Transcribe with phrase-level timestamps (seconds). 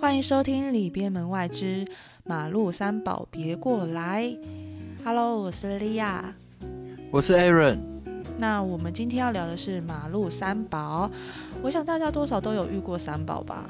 [0.00, 1.86] 欢迎收听《里边门外之
[2.24, 4.24] 马路三宝别过来》。
[5.04, 6.34] Hello，我是莉亚。
[7.10, 7.80] 我是 Aaron。
[8.38, 11.10] 那我们今天要聊的是马路三宝。
[11.62, 13.66] 我想大家多少都有遇过三宝吧？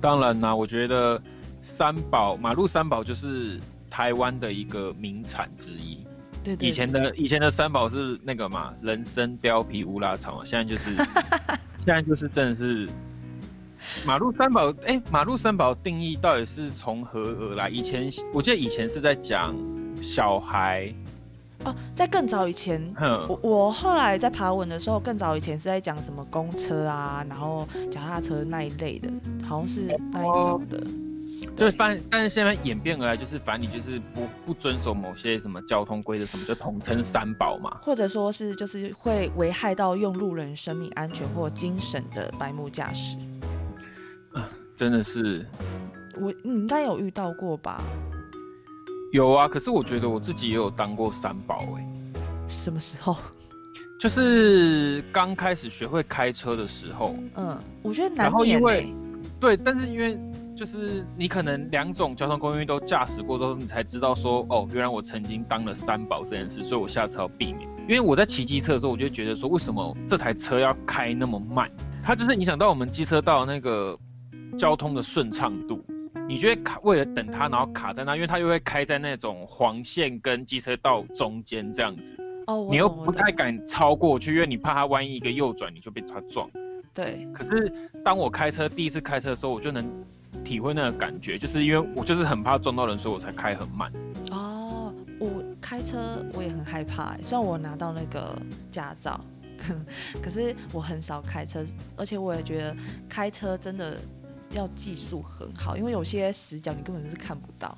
[0.00, 1.22] 当然啦，我觉得
[1.62, 6.04] 三宝马路三宝就是台湾的一个名产之一。
[6.42, 6.68] 对对。
[6.68, 10.96] 以前的以前的三宝是那个嘛，人参、貂皮、乌拉草嘛，现在就是
[11.86, 12.88] 现在就是真的是
[14.06, 14.72] 马路三宝。
[14.86, 17.68] 哎，马路三宝定义到底是从何而来？
[17.68, 19.54] 以前我记得以前是在讲
[20.02, 20.92] 小孩。
[21.64, 22.94] 哦，在更早以前，
[23.28, 29.08] 我我后来在爬文的时候，更早以前是在讲什么公车啊，然后脚踏车那一类的，
[29.48, 29.80] 好像是
[30.12, 30.84] 那一种的。
[31.56, 37.78] 就是反，但是现在演变而来，就是反正你就是不不遵守某些什么交通规则什么，就统称三宝嘛。
[37.80, 43.16] 或者说是就是会危害到用路人生命安全或精神的白目驾驶。
[44.74, 45.46] 啊，真的是。
[46.16, 47.82] 我你应该有遇到过吧？
[49.12, 51.86] 有啊，可是我觉得我自己也有当过三宝哎。
[52.48, 53.16] 什么时候？
[53.98, 57.14] 就是刚开始学会开车的时候。
[57.36, 58.60] 嗯，我觉得难免。
[59.40, 60.18] 对，但是因为
[60.56, 67.68] 就是你可能两种交通工具都驾驶过之后，你才知道说，哦，原来我曾经当了三宝这件事，所以我下次要避免。
[67.88, 71.70] 因为我在骑机车的时候，我就觉得说，为什么这台车要开那么慢？
[72.02, 73.98] 它就是影响到我们机车道那个
[74.56, 75.84] 交通的顺畅度。
[76.26, 82.16] 你就会卡，为了等他，然后卡在那，因为他又会开在那种黄线跟机车道中间这样子。
[82.46, 86.48] 哦，你又不太敢超过去，因为你怕他万一一个右转，你就被他撞。
[86.94, 87.28] 对。
[87.34, 87.70] 可是
[88.02, 89.84] 当我开车第一次开车的时候，我就能
[90.42, 93.92] 体会那个感觉，就是因为我就是很怕撞到人，所以我才开很慢。
[94.30, 95.28] 哦，我
[95.60, 98.34] 开车我也很害怕，虽然我拿到那个
[98.70, 99.20] 驾照，
[100.22, 101.62] 可是我很少开车，
[101.96, 102.74] 而且我也觉得
[103.10, 103.98] 开车真的。
[104.56, 107.76] 要技术很好，因为有些死角你根本就是看不到。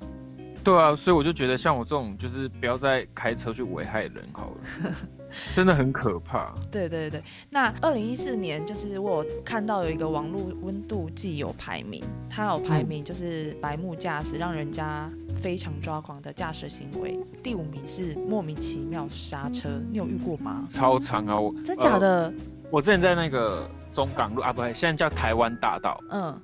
[0.63, 4.91] 对啊，所以我就觉得像我这种，就是不要再开车去危害人好了，
[5.55, 6.53] 真的很可怕。
[6.69, 15.09] 对对对，那二零一四年就是我看到有一个网络温度计有排名，它有排名就是白目驾驶让人家
[15.41, 20.67] 非常抓狂的驾驶行为，第五名是莫名其妙刹车，你有遇过吗？
[20.69, 22.33] 超长啊，我真假的？
[22.69, 25.97] 我之前在那个中港路啊，不对，现在叫台湾大道。
[26.09, 26.41] 嗯。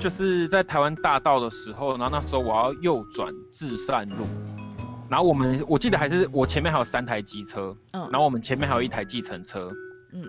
[0.00, 4.24] 就是在台湾大道的时候，然后那时候我要右转至善路，
[5.08, 9.72] 然后我们我记得还是我前面还有三台机车，嗯，然后我们前面还有一台计程车，
[10.12, 10.24] 嗯，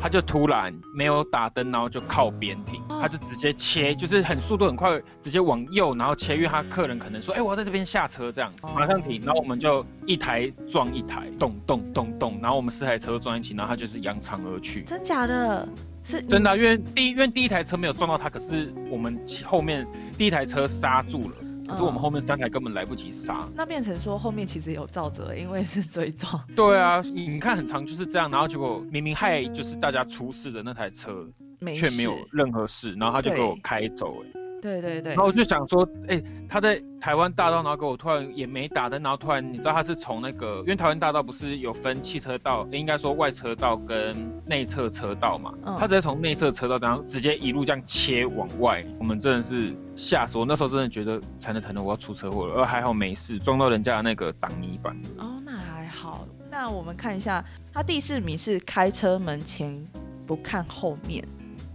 [0.00, 15.68] 他就突然没有打灯，然后就靠边停，他就直接切，就是很速度很快，直接往右，然后切，因为他客人可能说，哎，我要在这边下车这样子，马上停，然后我们就一台撞一台，咚咚咚咚，然后我们四台车撞一起，然后他就是扬长而去，真假的？
[16.04, 19.86] 是真的，因为第一，因为第一台车没有撞到他，可是我们后面
[20.18, 21.36] 第一台车刹住了，
[21.68, 23.48] 可是我们后面三台根本来不及刹。
[23.54, 26.42] 那变成说后面其实有照着，因为是追撞。
[26.56, 31.26] 对啊，你看很长就是这样，然后结果明明害就是大家出事的那台车，
[31.74, 34.41] 却没有任何事，然后他就给我开走，哎。
[34.62, 54.96] 对对对，然后我就想说，哎，他在台湾大道，然后给我突然也没打灯，然后突然你知道他是从那个，因为台湾大道不是有分汽车道，应该说外车道跟内侧车道嘛，他直接从内侧车道，然后直接一路这样切往外，我们真的是吓死我，那时候真的觉得惨的惨的我要出车祸了，而还好没事，撞到人家的那个挡泥板。
[55.18, 56.24] 哦，那还好。
[56.48, 59.84] 那我们看一下，他第四名是开车门前
[60.24, 61.26] 不看后面，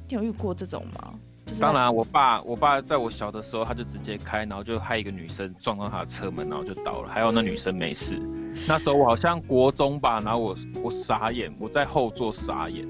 [0.08, 1.14] 你有遇过这种吗？
[1.60, 7.10] 当然，我爸，我爸在我小的时候，他就直接开，然后就害一个女生撞到他的车门，然后就倒了。
[7.10, 8.20] 还有那女生没事。
[8.68, 12.88] 那时候我好像国中吧，然后我我傻眼，我在后座傻眼。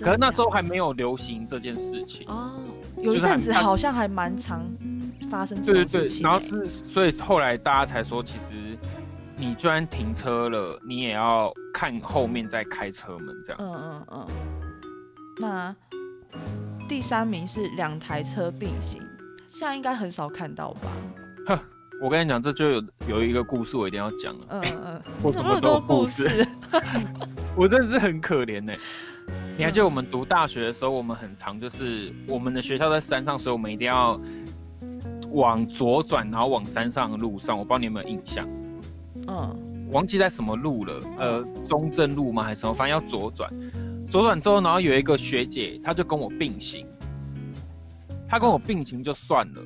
[0.00, 2.52] 可是那时候还没有流行这件事情哦，
[2.98, 4.64] 有一阵子好像还蛮常
[5.30, 6.22] 发生这种事情。
[6.22, 8.76] 然后是，所以后来大家才说，其实
[9.36, 13.58] 你居然停车了，你也要看后面再开车门这样。
[13.62, 14.26] 嗯嗯嗯。
[15.38, 15.76] 那。
[16.90, 19.00] 第三名是两台车并行，
[19.48, 20.90] 现在应该很少看到吧？
[21.46, 21.58] 哼，
[22.02, 24.46] 我跟你讲，这就有有一个故事，我一定要讲了。
[24.48, 26.44] 嗯嗯， 我什么多故事？
[27.54, 28.72] 我真的是很可怜呢。
[29.56, 34.20] 你还记得我们读大学的时候，我们很长，就是我们的学校在山上，所以我们一定要
[35.30, 37.56] 往左转，然后往山上的路上。
[37.56, 38.44] 我不知道你有没有印象？
[39.28, 41.00] 嗯，忘记在什么路了？
[41.18, 42.42] 呃，中正路吗？
[42.42, 42.74] 还是什么？
[42.74, 43.48] 反正要左转。
[44.10, 46.84] 左转之后，然后有一个学姐，她就跟我并行。
[48.28, 49.62] 她跟我并行就算了，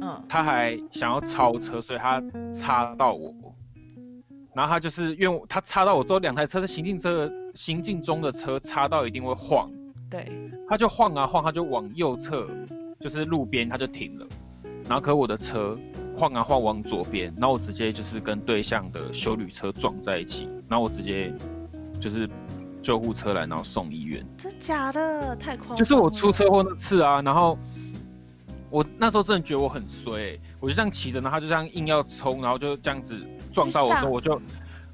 [0.00, 2.20] 嗯，她还想要超车，所以她
[2.52, 3.32] 插到我。
[4.52, 9.70] 然后她就是因为她插到我之后，两台车是行进车行进中的车，插到一定会晃。
[10.10, 10.26] 对。
[10.68, 12.48] 她就晃啊晃，她就往右侧
[12.98, 14.26] 就是路边她就停了，
[14.88, 15.78] 然后可我的车
[16.16, 21.32] 晃啊晃往左边，然后我直接就是跟对向的修旅车撞在一起，然后我直接
[22.00, 22.28] 就是
[22.84, 24.24] 救护车来，然后送医院。
[24.36, 25.34] 真假的？
[25.34, 25.76] 太夸张了。
[25.76, 27.58] 就是我出车祸那次啊，然后
[28.68, 33.18] 我那时候真的觉得我很衰欸、我就这样骑着，然后他就这样硬要冲，然后就这样子
[33.50, 34.42] 撞到我之后，我就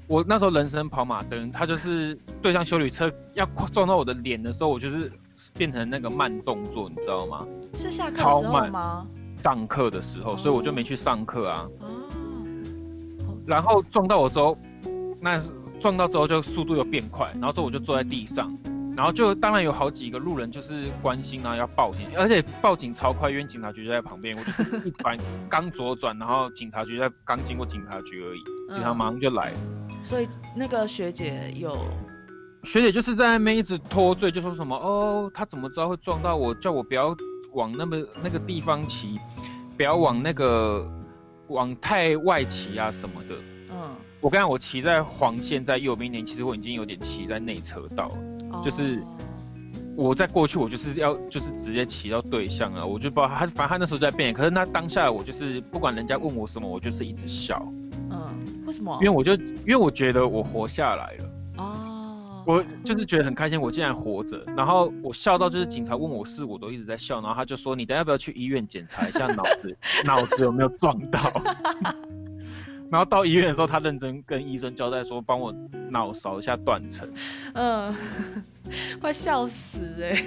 [0.07, 5.11] 我那时候人生跑马灯，他就是对向修理车要撞到我的脸的时候，我就是
[5.53, 7.45] 变成那个慢动作，你知道吗？
[7.77, 9.05] 是下课时候超慢吗？
[9.37, 11.67] 上课的时候，所以我就没去上课啊。
[11.79, 11.87] 哦，
[13.45, 14.57] 然后撞到我之后，
[15.19, 15.41] 那
[15.81, 18.55] 撞到之后就速度又变快，然后之后我就坐在地上，
[18.95, 25.17] 然后就当然有好几个路人就是关心啊要报警，而且报警超快，因为警察局就在旁边，我就是一般
[25.49, 29.57] 刚左转，然后警察局在刚经过警察局而已，警察马上就来了。
[30.03, 31.77] 所以那个学姐有
[32.63, 36.53] 学姐就是在那边一直脱罪，就说什么哦，她怎么知道会撞到我？
[36.55, 37.15] 叫我不要
[37.53, 39.19] 往那么那个地方骑，
[39.77, 40.87] 不要往那个
[41.47, 43.35] 往太外骑啊什么的。
[43.71, 48.61] 嗯，我刚才我骑在黄线在右边一点，其实我已经有点骑在内车道了。
[48.63, 49.07] 就是哦
[49.93, 57.61] 我在过去我就是要就是直接骑到对向了，我就不知道他反正他那时候在变，可是那当下我就是不管人家问我什么，我就是一直笑，
[58.09, 58.33] 嗯，
[58.65, 58.97] 为什么？
[59.01, 61.25] 因为我就因为我觉得我活下来了。
[61.57, 64.41] 哦，我就是觉得很开心，我竟然活着。
[64.55, 67.19] 然后我笑到就是警察问我事，我都一直在笑。
[67.19, 71.19] 然后他就说：“你等下要不要去医院检查一下脑子， 脑子有没有撞到？”
[72.91, 75.51] 然后到医院的时候，他认真跟医生交代说：“帮我
[75.89, 77.09] 脑扫一下断层。
[77.53, 77.95] 嗯，
[78.99, 80.25] 快笑死哎、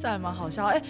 [0.00, 0.82] 这还蛮好笑哎、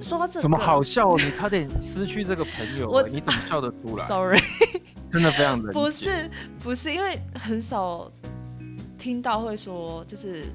[0.00, 1.16] 说到这个，怎么好笑？
[1.16, 4.40] 你差点失去这个朋友你怎么笑得出来？？Sorry，
[5.08, 5.72] 真的非常的。
[5.72, 8.10] 不是不是，因为很少
[8.98, 10.46] 听到会说，就是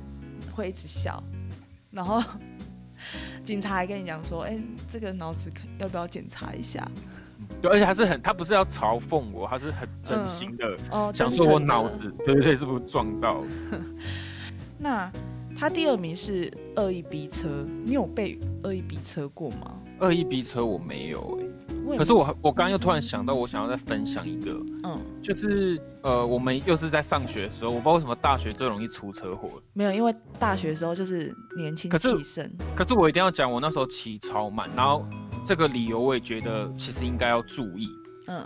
[0.54, 1.24] 会一直笑，
[1.90, 2.22] 然后
[3.46, 4.60] 警察还跟你讲说，哎、
[4.90, 6.86] 这个脑子可要不要检查一下？
[7.62, 13.44] 对，而且还是很，他不是要嘲讽我，他是很真心的、哦，想说我脑子，对对对，是不是撞到？
[14.78, 15.12] 那
[15.58, 17.48] 他第二名是恶意逼车，
[17.86, 19.74] 你有被恶意逼车过吗？
[20.00, 21.48] 恶意逼车我没有哎、我也
[21.98, 24.52] 可是我我刚刚又突然想到，我想要再分享一个，
[24.84, 35.06] 嗯，就是呃，我们又是在上学的时候，我不知道为什么大学最容易出车祸，没有，因为大学的时候就是年轻气盛，可是我一定要讲，我那时候骑超慢，然后
[35.46, 37.88] 这个理由我也觉得其实应该要注意，
[38.28, 38.44] 嗯。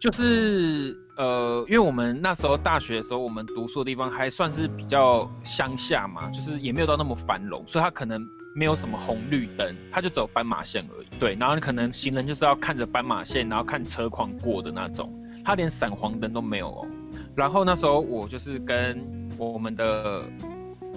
[0.00, 8.20] 就是呃，因为我们那时候大学的时候，我们读书的地方还算是比较乡下嘛，就是也没有到那么繁荣，所以他可能
[8.54, 11.06] 没有什么红绿灯，它就只有斑马线而已。
[11.18, 15.12] 对，然后你可能行人就是要看着斑马线，然后看车况过的那种，
[15.44, 16.86] 它连闪黄灯都没有哦。
[17.34, 19.02] 然后那时候我就是跟
[19.38, 20.22] 我们的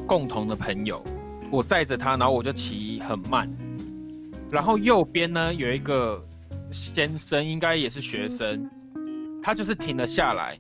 [0.06, 1.02] 共同的朋友，
[1.50, 3.50] 我载着他，然后我就骑很慢，
[4.52, 6.22] 然后右边呢有一个
[6.72, 8.70] 先生，应该也是学生，
[9.42, 10.60] 他就是停了下来，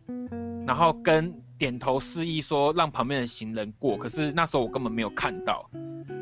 [0.65, 5.69] 然后跟点头示意说让旁边的行人过，可是那时候我根本没有看到，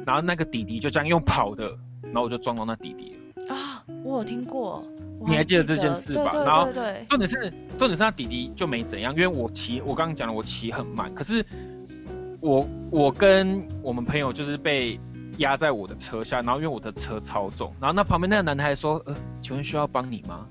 [0.06, 1.68] 然后那个弟弟就这样用跑的，
[2.02, 3.56] 然后我就撞到那弟弟了。
[3.56, 4.86] 啊，我有听过，
[5.26, 11.46] 你还记得这件事吧对对然后对对，重点是重点是他弟弟就没怎样，因为我骑我刚刚讲了我骑很慢，可是
[12.40, 15.00] 我我跟我们朋友就是被
[15.40, 20.48] 压在我的车下，然后因为我的车超重，然后那旁边那个男的还说，呃，请问需要帮你吗？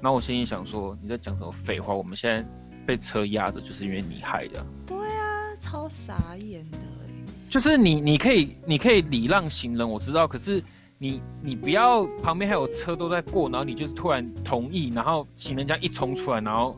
[0.00, 1.94] 然后我心里想说你在讲什么废话？
[1.94, 2.46] 我们现在
[2.86, 7.07] 被车压着就是因为你害的，对啊，超傻眼的哎，
[7.48, 10.62] 就是你你可以你可以礼让行人，我知道，可是。
[11.00, 16.76] 你你不要旁边还有车都在过，然后你就是突然同意，然后行人这样一冲出来，然后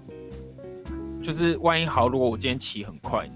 [1.23, 3.33] 就是万一好，如果我今天骑很快呢？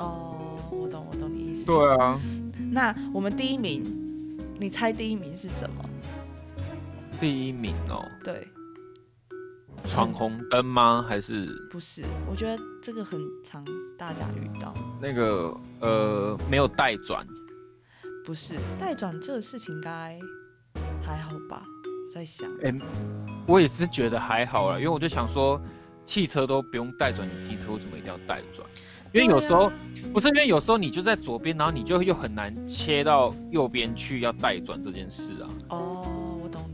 [0.00, 1.64] 哦，我懂我懂你意思。
[1.64, 2.20] 对啊，
[2.72, 3.84] 那我们第一名，
[4.58, 5.84] 你猜第一名是什么？
[7.20, 8.48] 第一名哦，对，
[9.86, 11.04] 闯红灯吗？
[11.08, 13.64] 还是不是，我觉得这个很常
[13.98, 17.26] 大家遇到，那个呃没有带转？
[18.24, 20.18] 不是带转这个事情应该
[21.02, 21.62] 还好吧？
[21.84, 22.72] 我在想，哎、
[23.46, 25.60] 我也是觉得还好啦，因为我就想说，
[26.04, 28.68] 汽车都不用带转，你机车为什么一定要带转？
[29.12, 29.72] 因为有时候、啊
[30.12, 35.48] 不是因为有时候你就在左边，然后你就又很难切到右边去要带转这件事啊。
[35.68, 35.99] 哦。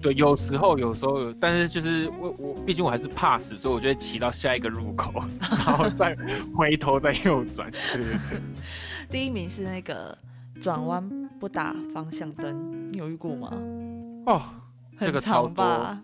[0.06, 5.12] 对，有时候有时候有，但是就是我我毕竟我还是怕死，所以我就会骑到下一个入口，
[5.50, 6.16] 然后再
[6.54, 7.68] 回头再右转。
[7.92, 8.40] 对对对，
[9.10, 10.16] 第一名是那个
[10.60, 13.52] 转弯不打方向灯，你有遇过吗？
[14.26, 14.42] 哦，
[15.00, 16.00] 这很个超多吧？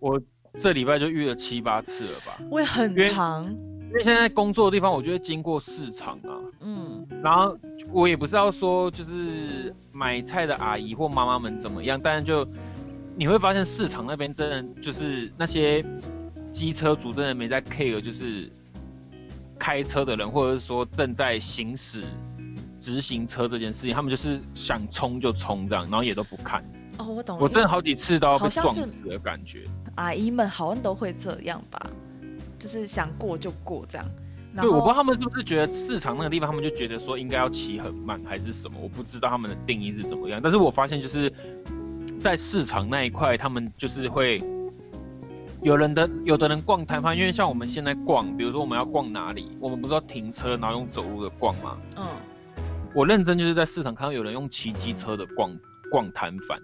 [0.00, 0.18] 我
[0.58, 2.38] 这礼拜就遇了七八次了吧？
[2.50, 7.54] 我也很长，因为现在工作的地方，我就会经过市场啊，嗯，然后
[7.90, 12.46] 我也不是要说就是买菜的阿姨或妈妈们怎么样，但是就
[13.16, 15.84] 你会发现市场那边真的就是那些
[16.50, 18.50] 机车族真的没在 care，就是
[19.58, 22.02] 开车的人，或者是说正在行驶
[22.80, 26.64] 直行车这件事情，他们就是想冲就冲这样，然后也都不看。
[26.98, 27.42] 哦，我懂了。
[27.42, 29.64] 我真的好几次都要被撞死的感觉。
[29.96, 31.90] 阿姨们好像都会这样吧，
[32.58, 34.06] 就是想过就过这样。
[34.56, 38.78] 对，我不知道他们是不是觉得市场那个地方，他们就觉得说应该要骑很慢，还是什么？
[38.82, 40.40] 我不知道他们的定义是怎么样。
[40.42, 41.32] 但是我发现就是
[42.22, 44.40] 在市场那一块，他们就是会
[45.60, 51.76] 有人的，有的人逛摊贩，因为像我们现在逛，比如说我们要逛哪里，我们不是要停车，然后用走路的逛吗？
[51.96, 52.06] 嗯，
[52.94, 55.50] 我认真就是在市场看到有人用骑机车的逛
[55.90, 56.58] 逛摊贩。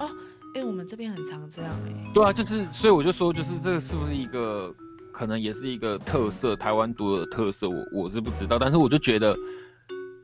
[0.00, 0.10] 哦
[0.56, 4.74] 哎、我们这边很常这样哎、对啊，就是所以我就说，就是这个是不是一个
[5.12, 9.36] 可能也是一个特色，台湾独有的特色，我我是不知道，但是我就觉得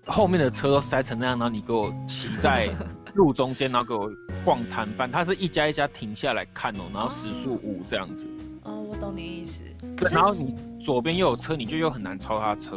[0.09, 2.69] 后面的车都塞成那样，然后你给我骑在
[3.15, 4.11] 路中间，然后给我
[4.45, 8.27] 逛摊贩，他是一家一家停下来看哦，然后时速五这样子，
[8.63, 9.63] 哦，我懂你意思。
[9.97, 12.77] 可，是然后你左边又有车，你就又很难超他车，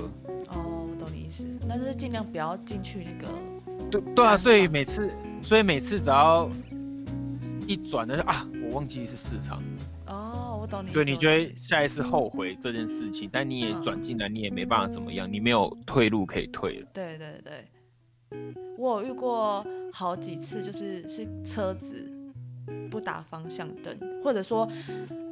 [0.50, 3.34] 哦，我懂你意思，但是尽量不要进去那个。
[3.90, 5.12] 对对啊，所以每次
[5.42, 6.50] 所以每次只要
[7.68, 9.62] 一转那就啊，我忘记是市场。
[10.94, 16.88] 对你就会下下一次后悔这件事情，但你也嗯转进来，你也没办法怎么样，你没有退路可以退了。
[16.94, 22.10] 对对对，我有遇过好几次，就是是车子
[22.90, 24.68] 不打方向灯，或者说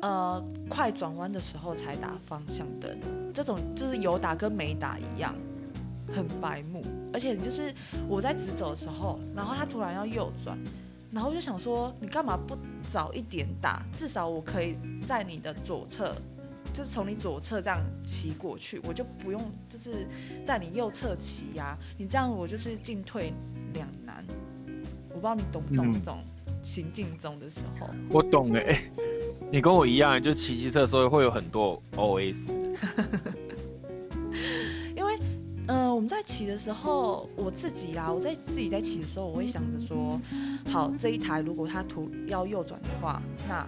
[0.01, 2.97] 呃快转弯的时候才打方向灯，
[3.33, 5.33] 这种就是有打跟没打一样，
[6.13, 6.83] 很白目。
[7.11, 7.73] 而且就是
[8.07, 10.57] 我在直走的时候，然后他突然要右转，
[11.11, 12.57] 然后我就想说，你干嘛不
[12.91, 13.83] 早一点打？
[13.93, 16.13] 至少我可以在你的左侧。
[16.71, 20.07] 就是从你左侧这样骑过去，我就不用就是
[20.45, 23.33] 在你右侧骑呀、你这样我就是进退
[23.73, 24.23] 两难。
[25.09, 26.19] 我不知道你懂不懂这种
[26.61, 27.89] 行进中的时候。
[28.11, 28.83] 我懂哎、
[29.51, 32.37] 你跟我一样，就骑机车的时候会有很多 OS。
[36.09, 40.19] 在骑的时候，我自己啦，我在自己在骑的时候，我会想着说，
[40.71, 43.63] 好，这一台如果它图要右转的话，那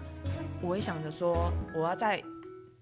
[0.60, 2.21] 我会想着说，我要在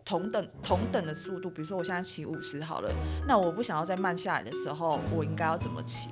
[0.06, 2.90] 同等同等的速度，比如说我现在骑五十好了，
[3.28, 6.10] 那我不想要再慢下来的时候，我应该要怎么骑？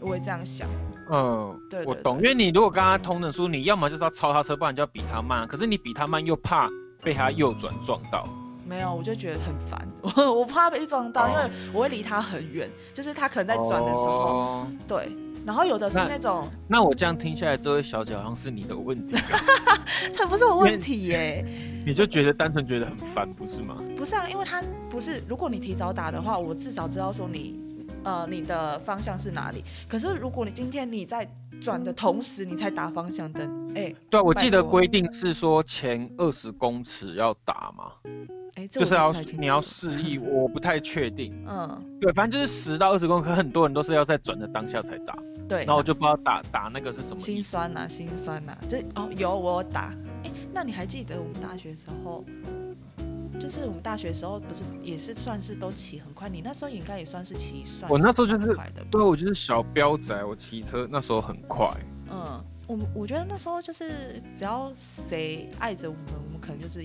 [0.00, 0.66] 我会这样想。
[1.10, 5.40] 嗯，对对我懂，因为你如果跟他同等速度，你要么就是要超他车，不然就要比他慢。
[5.40, 6.66] 啊可是你比他慢又怕
[7.02, 8.26] 被他右转撞到。
[8.66, 14.66] 没有，我就觉得很烦，我 我怕被撞到，因为哦我会离他很远，就是他可能在转的时候，哦。
[14.88, 15.10] 对，
[15.46, 19.16] 然后有的是那那种，那我这样听下来，这位小姐好像是你的问题，
[20.12, 21.44] 这不是我问题耶，
[21.86, 23.76] 你就觉得单纯觉得很烦，不是吗？
[23.96, 27.58] 不是啊，因为他不是，如果你提早打的话，我至少知道说你，
[28.02, 29.64] 呃，你的方向是哪里。
[29.88, 31.28] 可是如果你今天你在
[31.60, 37.92] 转的同时，你才打方向灯，哎、对啊，我记得规定是说前二十公尺要打嘛，
[38.54, 41.34] 哎、这就是要你要示意，我不太确定。
[41.46, 45.16] 嗯，对，反正就是十到二十公尺，可很多人都是要在转的当下才打，
[45.48, 47.18] 对，然后我就不知道打打那个是什么。
[47.18, 49.94] 心酸呐、心酸呐、这哦有我有打，
[50.24, 52.24] 哎、那你还记得我们大学时候？
[53.38, 61.70] 就是我们大学时候不是也是算是都骑很快，你那时候应该也算是骑算我那时候就是快的，对，我就是小彪仔，我骑车那时候很快。
[62.10, 66.84] 嗯，我我觉得那时候就是只要谁爱着我们，我们可能就是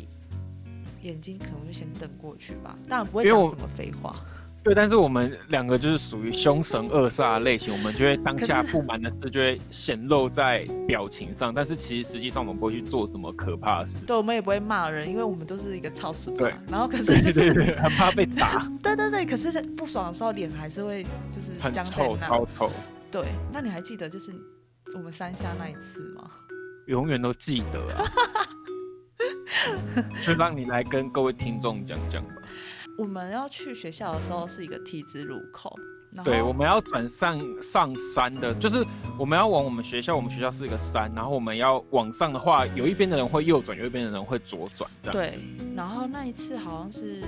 [1.02, 4.16] 眼睛可能就先瞪过去吧，当然不会讲什么废话。
[4.64, 14.06] 对，但是我们两个就是属于凶神恶煞的类型，我们就会当下不满的事就会显露在表情上，但是其实实际上我们不会去做什么可怕的事。
[14.06, 16.58] 对，我们也不会骂人，因为我们都是一个超速对嘛。
[16.70, 22.28] 然后可 是对就是对对，很怕被打， 对对对，可是不爽的时候脸还是会就是很僵在臭，那。
[22.28, 22.70] 超臭，
[23.10, 24.32] 对，那你还记得就是
[24.94, 26.30] 我们三下那一次吗？
[26.86, 28.06] 永远都记得啊。
[30.24, 32.34] 就让你来跟各位听众讲讲吧。
[32.98, 35.76] 我们要去学校的时候是一个 T 字路口，
[36.24, 38.86] 对，我们要转上上山的，就是
[39.18, 45.18] 我们要往我们学校，我们学校是一个山，然后我们要往上的话，有一边的人会右转，有一边的人会左转，这样。
[45.18, 45.40] 对，
[45.76, 47.24] 然后那一次好像是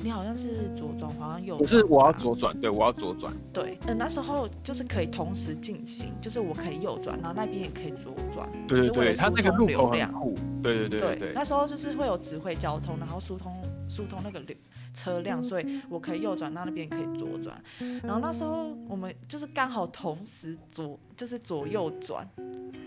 [0.00, 1.64] 你好像是左转，好像右转。
[1.64, 3.32] 可是我要左转，对，我要左转。
[3.52, 10.34] 对，嗯，那时候就是可以同时进行，就是我可以右转，然后那边也可以左转，对对对，就是它那个路口很酷。
[10.62, 11.32] 对对对对对。
[11.34, 13.52] 那时候就是会有指挥交通，然后疏通
[13.88, 14.56] 疏通那个流
[14.94, 17.60] 车辆，所以我可以右转，那那边可以左转。
[18.02, 22.26] 然后那时候我们就是刚好同时左就是左右转，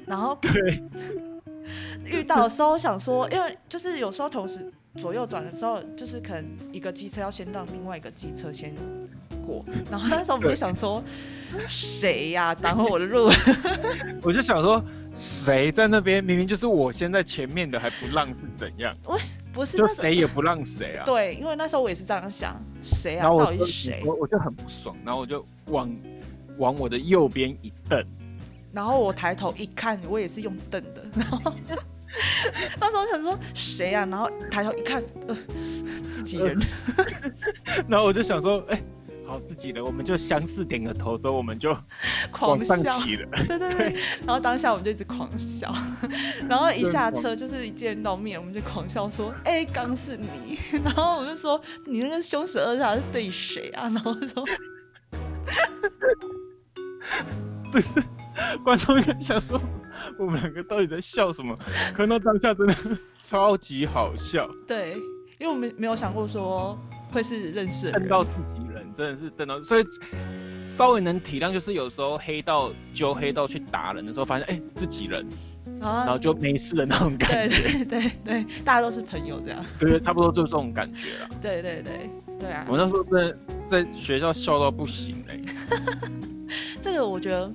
[0.05, 0.81] 然后对，
[2.05, 8.73] 遇到的时候想说，因为就是有时候同时左右转的时候，就是可能一个机车要先让另外一个机车先
[9.45, 11.03] 过，然后那时候我们就想说，
[11.67, 13.29] 谁呀、挡我的路？
[14.23, 14.83] 我就想说，
[15.17, 16.23] 谁在那边？
[16.23, 18.95] 明明就是我先在前面的，还不让是怎样？
[19.03, 19.17] 我
[19.51, 21.03] 不是就谁也不让谁啊。
[21.03, 23.39] 对，因为那时候我也是这样想，谁啊然后？
[23.43, 24.03] 到底就是谁？
[24.05, 25.95] 我我就很不爽，然后我就往
[26.59, 28.05] 往我的右边一瞪，
[28.71, 31.53] 然后我抬头一看，我也是用瞪的， 然后
[32.79, 34.05] 那时候我想说谁啊？
[34.05, 35.35] 然后抬头一看，呃，
[36.11, 36.55] 自己人，
[37.89, 38.79] 然后我就想说，哎、
[39.27, 41.75] 好自己的，我们就相似点个头之后，我们就
[42.31, 42.97] 狂笑。
[42.99, 43.27] 骑了。
[43.47, 43.93] 对对对，
[44.25, 45.73] 然后当下我们就一直狂笑，
[46.49, 54.45] 然后一下车就是一见到面，我们就狂笑说：“哎、刚是你。”然后我就说：“你那个凶神恶煞是对谁啊？”然后就说
[57.71, 58.01] 不是，
[58.63, 59.59] 观众就想说，
[60.17, 61.57] 我们两个到底在笑什么？
[61.93, 62.75] 可那当下真的
[63.19, 64.93] 超级好笑，：“对，
[65.37, 66.77] 因为我们没有想过说
[67.11, 68.01] 会是认识的人。
[68.01, 68.66] 瞪到自己人，
[68.97, 69.85] 真的是真的，所以
[70.65, 75.23] 稍微能体谅，就是有时候黑道揪黑道去打人的时候，发现哎、自己人，
[75.79, 79.63] 然后然后就没事的那种感对觉，对对对，大家都是朋友这样。
[79.77, 81.29] 对 对，差不多就是这种感觉啦。
[81.39, 83.37] 对对对对啊，我那时候真的
[83.67, 85.39] 在学校笑到不行哎、
[86.81, 87.47] 这个我觉得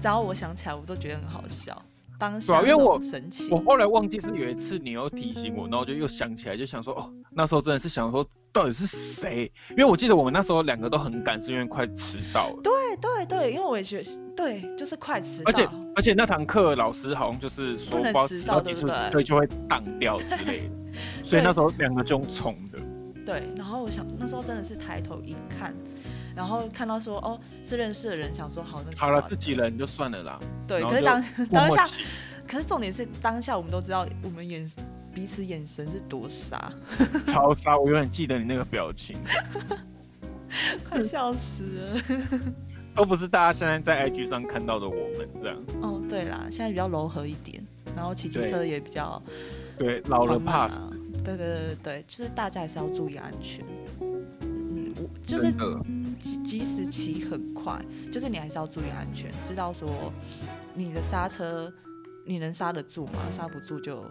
[0.00, 1.80] 只要我想起来，我都觉得很好笑。
[2.18, 9.50] 当时啊因为我神奇我，后来忘记是有一次你又提醒我，然后我就又想起来，就想说哦，那时候真的是想说到底是谁？
[9.70, 22.78] 因为我记得我们那时候两个都很赶，是因为快迟到了，对对对，因为我也觉得对，就是快迟到，而且而且那堂课老师好像就是说不能知道迟到迟几次，对就会挡掉之类的， 所以那时候两个就用冲的，
[23.24, 25.74] 对，然后我想那时候真的是抬头一看，
[26.34, 31.86] 然后看到说哦是认识的人，想说好那好了，自己人就算了啦，对，可是当当下，
[32.46, 34.66] 可是重点是当下我们都知道我们眼
[35.18, 36.72] 彼此眼神是多傻，
[37.26, 39.16] 超傻，我永远记得你那个表情，
[40.88, 42.02] 快笑死了。
[42.94, 47.60] 都不是大家现在在 IG 上看到的我们这样，哦，对啦，现在比较柔和一点，
[47.96, 49.20] 然后骑机车也比较
[49.76, 50.68] 对，老了怕。
[51.24, 53.64] 对对对对对，就是大家还是要注意安全。
[54.00, 55.52] 嗯，我就是。
[56.20, 60.12] 即即使骑很快，就是你还是要注意安全，知道说
[60.74, 61.72] 你的刹车
[62.24, 63.18] 你能刹得住吗？
[63.32, 64.04] 刹不住就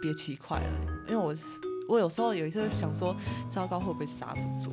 [0.00, 0.66] 别骑快了。
[1.08, 1.44] 因为我是
[1.88, 3.14] 我有时候有一次想说，
[3.48, 4.72] 糟糕会不会刹不住？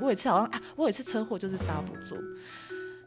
[0.00, 2.16] 我有一次好像啊，我有一次车祸就是刹不住，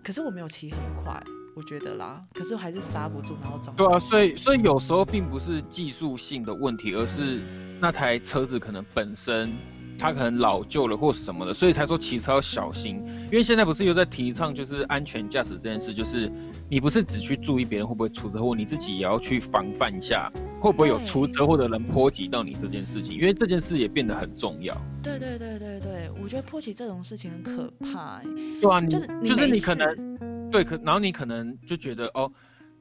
[0.03, 1.21] 可是我没有骑很快，
[1.53, 3.75] 我觉得啦，可是我还是刹不住，然后撞。
[3.75, 7.41] 对啊，所以所以有时候并不是技术性的问题，而是
[7.81, 9.51] 那台车子可能本身
[9.99, 13.03] 它可能老旧了或什么的，所以才说骑车要小心。
[13.25, 16.31] 因为现在不是又在提倡就是安全驾驶这件事，就是
[16.69, 24.75] 你不是只去注意别人会不会出车祸，你自己也要去防范一下会不会有出车祸的人波及到你这件事情，因为这件事也变得很重要。
[25.03, 28.23] 对对对对对，我觉得波及这种事情很可怕、欸，
[28.61, 32.31] 对啊，你就是就是你可能对，可然后你可能就觉得哦，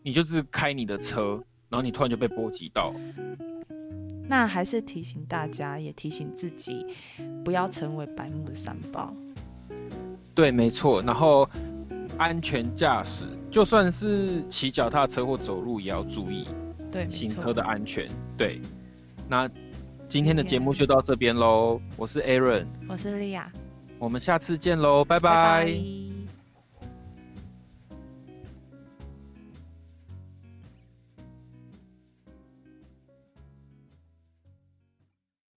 [0.03, 2.95] 你就是开你的车，然后你突然就被波及到。
[4.27, 6.87] 那还是提醒大家，也提醒自己，
[7.45, 9.13] 不要成为白目的三宝。
[10.35, 11.03] 对，没错。
[11.03, 11.47] 然后
[12.17, 16.47] 安全驾驶，就算是骑脚踏车或走路，也要注意
[17.11, 18.09] 行车的安全。
[18.37, 18.61] 对，
[19.29, 19.49] 那
[20.09, 21.81] 今天的节目就到这边喽。
[21.97, 23.51] 我是 Aaron，我是莉亚，
[23.99, 25.31] 我们下次见喽，拜拜。
[25.31, 26.04] 拜拜